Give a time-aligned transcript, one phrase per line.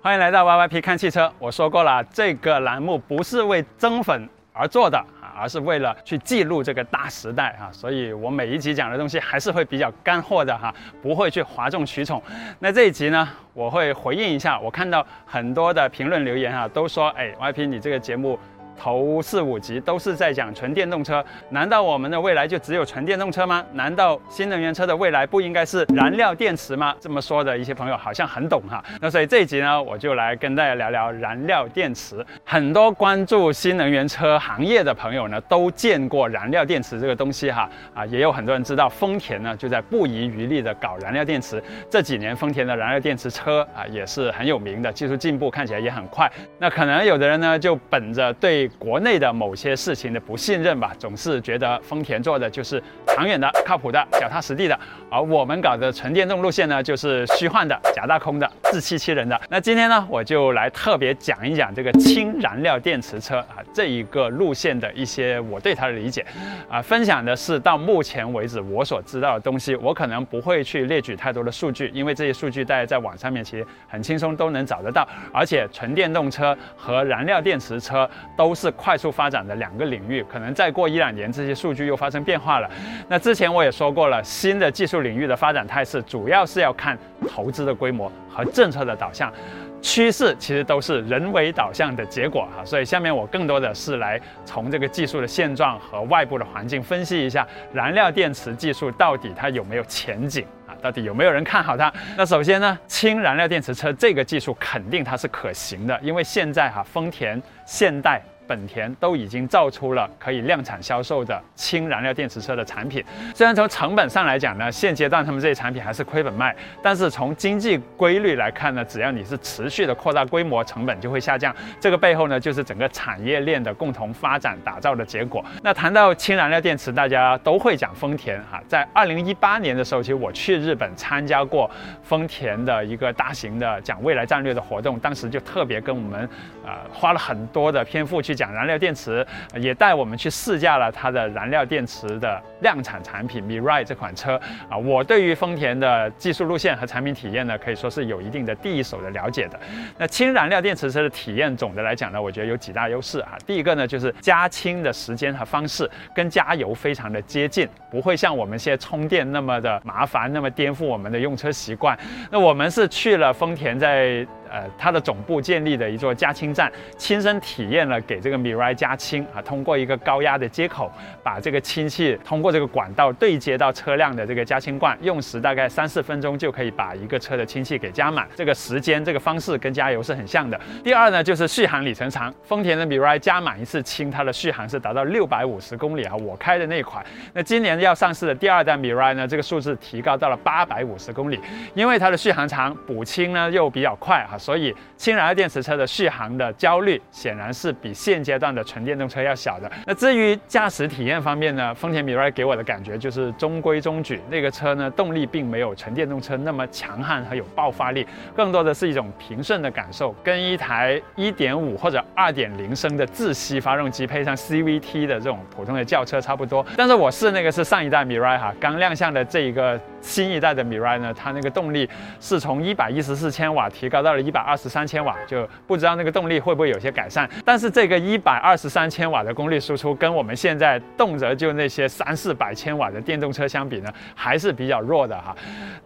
[0.00, 1.30] 欢迎来到 YYP 看汽车。
[1.40, 7.68] 我说过了，这个栏目不是为增粉而做的啊，而是为了去记录这个大时代哈。
[7.72, 10.72] 所以我每一集讲的东西还是会比较干货的哈，
[11.02, 12.22] 不会去哗众取宠。
[12.60, 18.38] 那这一集呢，我会回应一下，我看到很多的评论留言啊，都说哎，YP 你这个节目。
[18.78, 23.64] 头四五集都是在讲纯电动车，难道我们的未来就只有纯电动车吗？
[23.72, 26.94] 难道新能源车的未来不应该是燃料电池吗？
[27.00, 28.82] 这么说的一些朋友好像很懂哈。
[29.00, 32.24] 那所以这一集呢，我就来跟大家聊聊燃料电池。
[32.44, 37.68] 很多关注新能源车行业的朋友呢，都见过燃料电池这个东西哈。
[37.94, 41.62] 啊，也有很多人知道丰田呢就在不遗余力的搞燃料电池。
[41.90, 46.30] 这几年丰田的燃料电池车啊也是很有名的，技术进步看起来也很快。
[46.58, 54.78] 那可能有的人呢就本着对国内的某些事情的不信任吧，总是觉得丰田做的就是长远的、靠谱的、脚踏实地的，
[55.10, 59.40] 而我们搞的纯电动路线呢，就是虚幻的、假大空的、自欺欺人的。
[59.48, 66.26] 那今天呢，我就来特别讲一讲这个氢燃料电池车啊这一个路线的一些我对它的理解，
[66.68, 78.06] 啊，分享的是到目前为止我所知道的东西，我可能不会去列举太多的数据，因为这些数据大家在网上面其实很轻松都能找得到，而且纯电动车和燃料电池车
[78.36, 78.54] 都。
[78.58, 82.68] 是快速发展的两个领域，可能再过一两年，这些数据又发生变化了。
[83.06, 89.32] 那之前我也说过了，新的技术领域的发展态势，主要是要看投资的规模和政策的导向。
[89.80, 92.64] 趋势其实都是人为导向的结果哈。
[92.64, 100.74] 所以下面我更多的是来从这个技术的现状和外部的环境分析一下燃料电池技术到底它有没有前景啊？
[100.82, 101.92] 到底有没有人看好它？
[102.16, 108.20] 那首先呢，氢燃料电池车这个技术肯定它是可行的，因为现在哈，丰田、现代。
[108.48, 113.04] 本田都已经造出了可以量产销售的氢燃料电池车的产品。
[113.34, 121.54] 虽然从成本上来讲呢，现阶段他们这些产品还是亏本卖，但是从经济规律来看呢，只要你是持续的扩大规模，成本就会下降。
[121.78, 125.44] 这个背后呢，就是整个产业链的共同发展打造的结果。
[125.62, 128.58] 那谈到氢燃料电池，大家都会讲丰田哈。
[128.66, 131.70] 在二零一八年的时候，其实我去日本参加过
[132.02, 136.26] 丰田的一个大型的讲未来战略的活动，当时就特别跟我们
[136.64, 138.37] 呃花了很多的篇幅去。
[138.38, 139.26] 讲燃料电池，
[139.56, 144.78] 也带我们去试驾了它的燃料电池的量产产品 Mirai 这款车啊。
[144.78, 149.58] 我对于丰田的技术路线和产品体验呢，可以说是有一定的第一手的了解的。
[149.98, 153.36] 那氢燃料电池车的体验，总的来讲呢，我觉得有几大优势啊。
[153.44, 161.98] 第一个呢，就是加氢的时间和方式跟加油非常的接近，不会像我们现在充电那么的麻烦，那么颠覆我们的用车习惯。
[162.30, 164.24] 那我们是去了丰田在。
[164.50, 170.90] 呃，它的总部建立的一座加氢站，亲身体验了给这个 Mirai 加氢啊，通过一个高压的接口，
[171.22, 178.26] 把这个氢气通过这个管道对接到车辆的这个加氢罐，用时大概三四分钟就可以把一个车的氢气给加满。
[178.34, 180.58] 这个时间、这个方式跟加油是很像的。
[180.82, 186.16] 第二呢，就是续航里程长，丰田的 Mirai 加满一次氢，它的续航是达到六百五十公里啊。
[186.16, 187.04] 我开的那款，
[187.34, 191.38] 那今年要上市的第二代 Mirai 呢，这个数字提高到了八百五十公里，
[191.74, 194.37] 因为它的续航长，补氢呢又比较快啊。
[194.38, 199.70] 所以，氢燃料电池车的续航的焦虑显然是比现阶段的纯电动车要小的。
[199.86, 204.20] 那至于驾驶体验方面呢，丰田 Mirai 给我的感觉就是中规中矩。
[204.30, 208.06] 那个车呢，动力并没有纯电动车那么强悍和有爆发力，
[208.36, 216.64] 更多的是一种平顺的感受，跟一台1.5或者2.0升的自吸发动机配上 CVT 的这种普通的轿车差不多。
[216.76, 221.88] 但是我试那个是上一代 Mirai 哈，刚亮相的这一个新一代的 Mirai 呢，它那个动力
[222.20, 224.18] 是从114千瓦提高到了。
[224.28, 227.26] 一百二十三千瓦，就不知道那个动力会不会有些改善。
[227.46, 235.34] 但是这个一百二十三千瓦的功率输出，跟我们现在动辄就那些三四百千瓦的电动车相比呢，还是比较弱的哈。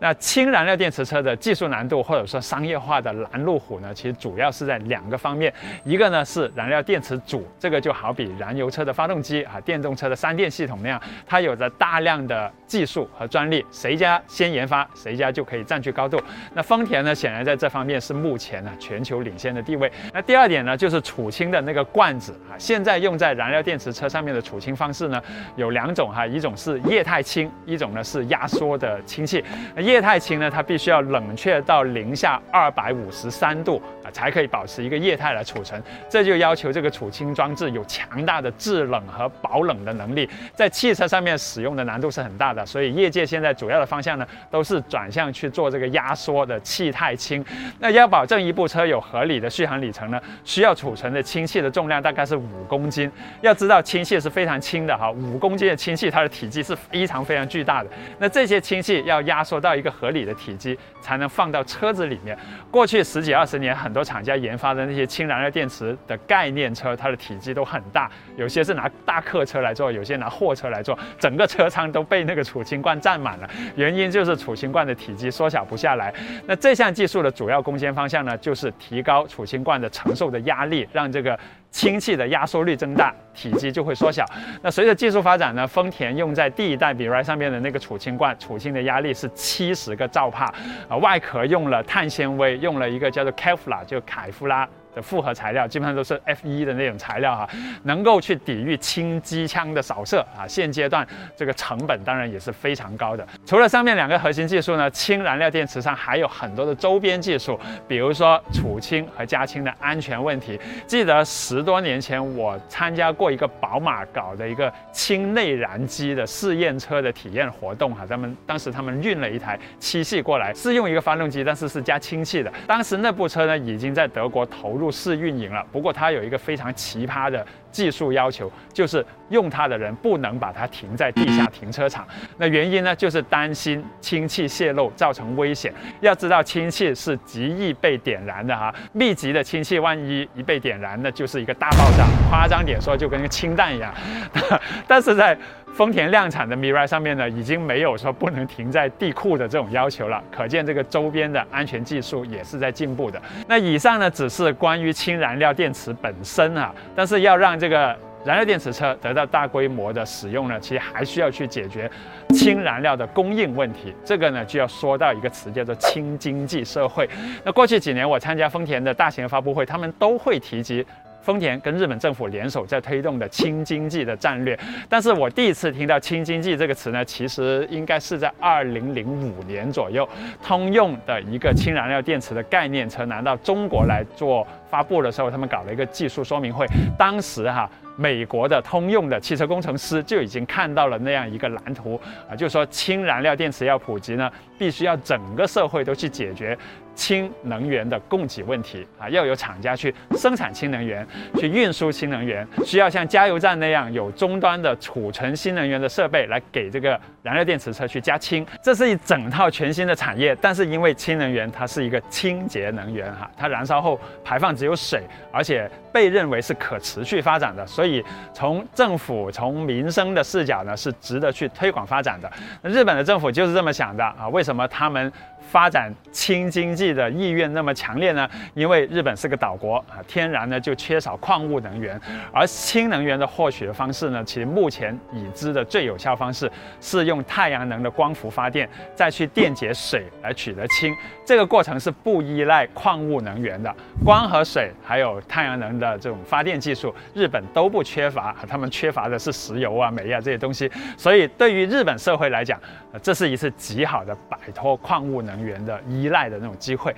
[0.01, 5.53] 那氢燃料电池车的技术难度或者说商业化的拦路虎呢，其实主要是在两个方面。
[5.85, 16.21] 一个呢是燃料电池组，这个就好比燃油车的发动机啊，电动车的三电系统那样，它有着大量的技术和专利，谁家先研发，谁家就可以占据高度。
[16.53, 18.37] 那丰田呢，显然在这方面是目。
[18.43, 19.93] 前呢，全球领先的地位。
[20.13, 25.23] 那第二点呢，就是储氢的那个罐子啊，现在用在燃料电池车上面的储氢方式呢，
[25.55, 29.45] 有两种哈，一种是液态氢，一种呢是压缩的氢气。
[29.77, 35.81] 液态氢呢，它必须要冷却到零下二百五十三度啊，才可以保持一个液态来储存。
[36.09, 42.67] 这就要求这个储氢装置有强大的制冷和保冷的能力，在汽车上面使用的难度是很大的。
[42.67, 47.45] 所以业界现在主要的方向呢，都是转向去做这个压缩的气态氢。
[47.79, 53.13] 那要保证一部车有合理的续航里程呢，需要储存的氢气的重量大概是五公斤。
[53.43, 57.91] 要知道氢气是非常轻的哈，五公斤的氢气它的体积是非常非常巨大的。
[58.19, 62.35] 那这些氢气要压缩到一个合理的体积，才能放到车子里面。
[62.71, 73.51] 过去十几二十年，很多厂家研发的那些氢燃料电池的概念车，它的体积都很大，有些是拿大客车来做，有些拿货车来做，整个车舱都被那个储氢罐占满了。
[73.83, 76.15] 原因就是储氢罐的体积缩小不下来。
[76.47, 81.39] 那这项技术的主要攻坚方向呢，就是提高储氢罐的承受的压力，让这个。
[81.73, 84.27] 氢气的压缩率增大，体积就会缩小。
[84.61, 90.53] 那随着技术发展呢，丰田用在第一代 Mirai 上面的那个储氢罐，储氢的压力是七十个兆帕，
[90.87, 94.69] 啊，外壳用了碳纤维，用了一个叫做 Kevlar，就凯夫拉。
[94.95, 97.49] 的复合材料基本上都是 F 一的那种材料哈，
[97.85, 100.47] 能够去抵御轻机枪的扫射啊。
[100.47, 103.27] 现阶段这个成本当然也是非常高的。
[103.47, 107.59] 除了上面两个核心技术呢，氢燃料电池上还有很多的周边技术，
[107.89, 110.61] 比如说储氢和加氢的安全问题。
[110.87, 122.53] 记得十多年前我参加过一个宝马搞的一个氢内燃机的试验车的体验活动哈，他们当时他们运了一台七系过来试用一个发动机，但是是加氢气的。
[122.67, 124.82] 当时那部车呢已经在德国投入。
[124.83, 132.05] 入试运营了，不过它有一个非常奇葩的技术要求，就是用它的人不能把它停在地下停车场。
[132.37, 135.73] 那原因呢，就是担心氢气泄漏造成危险。
[136.01, 142.05] 要知道氢气是极易被点燃的哈，密集的氢气万一一被点燃，那就是一个大爆炸。
[142.29, 143.95] 夸张点说，就跟个氢弹一样。
[144.89, 145.39] 但是在
[145.75, 153.21] 丰田量产的 Mirai 上面呢，已经没有说不能停在地库的这种要求了，可见这个周边的安全技术也是在进步的。
[153.49, 161.91] 那以上呢，只是关于氢燃料电池本身啊，但是要让这个燃料电池车得到大规模的使用呢，其实还需要去解决
[162.29, 163.95] 氢燃料的供应问题。
[164.05, 167.09] 这个呢，就要说到一个词，叫做氢经济社会。
[167.43, 170.85] 那过去几年我参加丰田的大型发布会，他们都会提及。
[171.23, 174.59] 丰田跟日本政府联手在推动的氢经济的战略，
[174.89, 180.09] 但是我第一次听到氢经济这个词呢，其实应该是在二零零五年左右，
[180.43, 186.67] 通用的一个氢燃料电池的概念车拿到中国来做发布的时候，他们搞了一个技术说明会，
[186.99, 187.71] 当时哈。
[187.95, 196.57] 美国的通用的汽车工程师就已经看到了那样一个蓝图啊，就是说氢燃料电池要普及呢，必须要整个社会都去解决
[196.95, 201.07] 氢能源的供给问题啊，要有厂家去生产氢能源，
[201.37, 210.35] 去运输氢能源，需要像加油站那样有终端的储存新能源的设备来给这个燃料电池车去加氢，这是一整套全新的产业。
[210.41, 217.83] 但是因为氢能源它是一个清洁能源哈，它燃烧后排放只有水，而且被认为是可持续发展的，所以。
[217.83, 218.01] 所以，
[218.33, 222.31] 从政府、从民生的视角呢，是值得去推广发展的。
[222.63, 224.29] 日本的政府就是这么想的啊？
[224.29, 225.13] 为什么他们？
[225.51, 228.29] 发展氢经济的意愿那么强烈呢？
[228.55, 232.01] 因为日本是个岛国啊，天然呢就缺少矿物能源，
[232.33, 236.51] 而氢能源的获取的方式呢，其实目前已知的最有效方式
[236.81, 240.95] 是用太阳能的光伏发电，再去电解水来取得氢。
[241.27, 243.75] 这个过程是不依赖矿物能源的，
[244.05, 250.71] 光和水还有太阳能的这种发电技术，日本都不缺乏，他们缺乏的是石油啊、煤啊这些东西。
[250.97, 252.59] 所以对于日本社会来讲，
[253.03, 255.32] 这是一次极好的摆脱矿物能。
[255.33, 256.95] 能源的依赖的那种机会，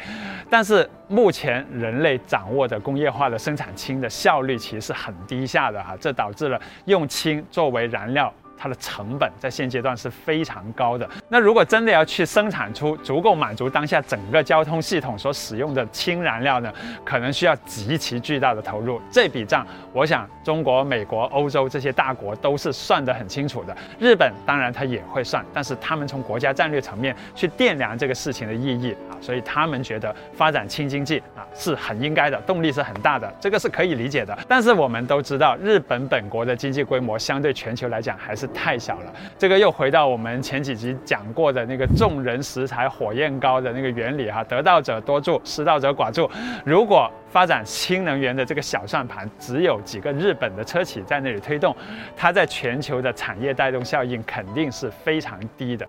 [0.51, 8.33] 但是目前人类掌握的工业化的生产氢的效率其实是很低下的哈，这导致了用氢作为燃料。
[8.57, 11.09] 它的成本在现阶段是非常高的。
[11.29, 16.73] 那如果真的要去生产出足够满足当下整个交通系统所使用的氢燃料呢，
[17.05, 19.01] 可能需要极其巨大的投入。
[19.11, 23.77] 这笔账，我想中国、美国、欧洲这些大国都是算得很清楚的。
[23.99, 34.39] 日本当然它也会算，但是他们从国家战略层面去掂量这个事情的意义啊，所以他们觉得发展氢经济啊是很应该的，动力是很大的，这个是可以理解的。
[34.49, 38.44] 但是我们都知道，日本本国的经济规模相对全球来讲还是。
[38.49, 46.31] 太小了，这个又回到我们前几集讲过的那个众人拾柴火焰高的那个原理哈，得道者多助，失道者寡助。
[46.65, 51.75] 如果发展氢能源的这个小算盘只有几个日本的车企在那里推动，
[52.17, 55.87] 它在全球的产业带动效应肯定是非常低的。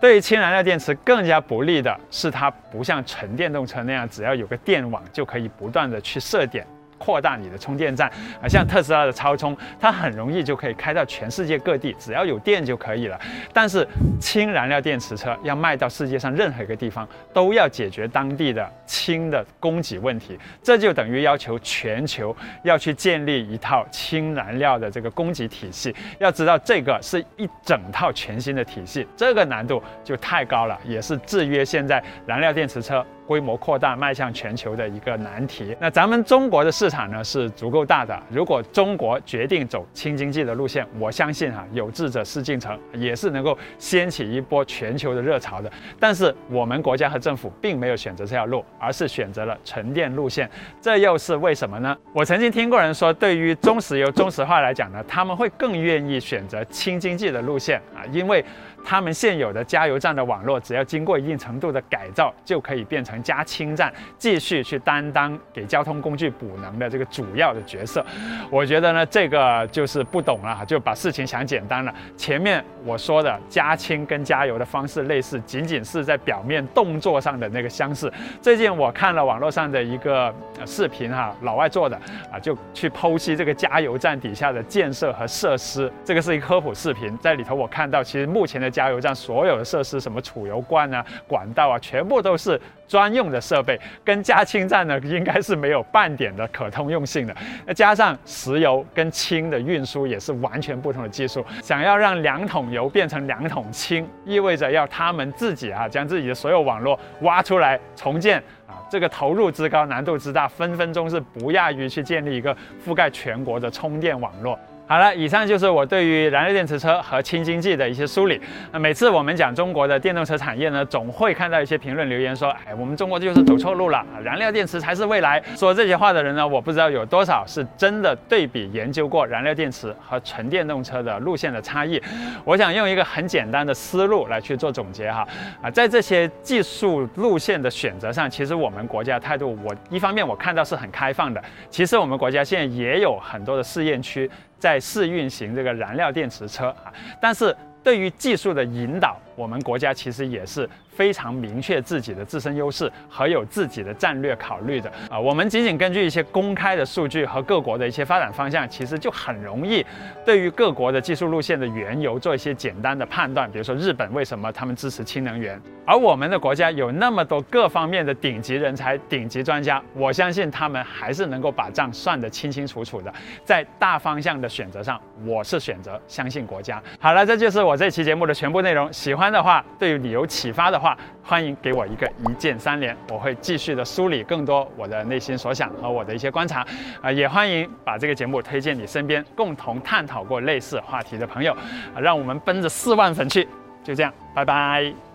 [0.00, 6.64] 对于氢燃料电池更加不利的是，它不像纯电动车那样，只要有个电网就可以不断的去设点。
[6.98, 8.10] 扩大你的充电站
[8.42, 13.18] 啊，像特斯拉的超充，它很容易就可以开到全世界各地，只要有电就可以了。
[13.52, 13.86] 但是
[14.20, 25.94] 氢燃料电池车要卖到世界上任何一个地方，都要解决当地的氢的供给问题，这就等于要求全球要去建立一套氢燃料的这个供给体系。
[26.18, 33.04] 要知道，这个是一整套全新的体系，这个难度就太高了，也是制约现在燃料电池车。
[33.28, 35.76] 规模扩大迈向全球的一个难题。
[35.78, 38.18] 那咱们中国的市场呢是足够大的。
[38.30, 45.70] 如果中国决定走轻经济的路线，我相信哈有志者事竟成，也是能够掀起一波全球的热潮的。
[46.00, 50.48] 但是我们国家和政府并没有选择这条路，而是选择了纯电路线。
[50.80, 51.94] 这又是为什么呢？
[52.14, 58.42] 我曾经听过人说，对于中石油、中石化来讲呢，他们会更愿意选择轻经济的路线啊，因为。
[58.84, 68.04] 他们现有的加油站的网络，只要经过一定程度的改造，就可以变成加氢站，继续去担当给交通工具补能的这个主要的角色。
[68.50, 71.92] 我觉得呢，这个就是不懂了，就把事情想简单了。
[72.16, 78.10] 前面我说的加氢跟加油的方式类似，仅仅是在表面动作上的那个相似。
[78.40, 80.34] 最近我看了网络上的一个
[80.64, 82.00] 视频哈，老外做的
[82.32, 85.92] 啊，就去剖析这个加油站底下的建设和设施。
[86.04, 88.68] 这个是一个科普视频，在里头我看到，其实目前的。
[88.78, 97.36] 加油站所有的设施，什么储油罐啊、管道啊，全部都是专用的设备，跟加氢站呢，应该是没有半点的可通用性的。
[97.66, 114.58] 那加上石油跟氢的运输也是完全不同的技术，想要让两桶油变成两桶氢，意味着要他们自己啊，将自己的所有网络挖出来重建啊，这个投入之高，难度之大，分分钟是不亚于去建立一个覆盖全国的充电网络。
[114.88, 118.40] 好了，以上就是我对于燃料电池车和轻经济的一些梳理。
[118.72, 132.00] 那每次我们讲中国的电动车产业呢，总会看到一些评论留言说：“哎，我们中国就是走错路了，燃料电池才是未来。”说这些话的人呢，我不知道有多少是真的对比研究过燃料电池和纯电动车的路线的差异。
[132.42, 135.28] 我想用一个很简单的思路来去做总结哈。
[135.60, 141.44] 啊，在这些技术路线的选择上，其实我们国家态度，我一方面我看到是很开放的。
[141.68, 144.30] 其实我们国家现在也有很多的试验区。
[144.58, 150.68] 在试运行这个燃料电池车啊，但是对于技术的引导，我们国家其实也是。
[150.98, 159.86] 非常明确自己的自身优势和有自己的战略考虑的啊，我们仅仅根据一些公开的数据和各国的一些发展方向，其实就很容易
[160.26, 163.48] 对于各国的技术路线的缘由做一些简单的判断。
[163.48, 173.14] 比如说日本为什么他们支持氢能源，而我们的国家有那么多各方面的顶级人才、顶级专家，我相信他们还是能够把账算得清清楚楚的。
[173.44, 176.82] 在大方向的选择上，我是选择相信国家。
[176.98, 178.92] 好了，这就是我这期节目的全部内容。
[178.92, 180.96] 喜欢的话，对于你有启发的话。
[181.22, 186.66] 欢迎给我一个一键三连，我会继续的梳理更多我的内心所想和我的一些观察，
[187.02, 191.52] 啊，也欢迎把这个节目推荐你身边共同探讨过类似话题的朋友，
[191.94, 193.46] 啊，让我们奔着四万粉去，
[193.84, 195.07] 就这样，拜拜。